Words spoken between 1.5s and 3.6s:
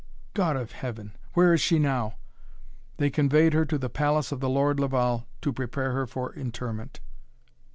is she now?" "They conveyed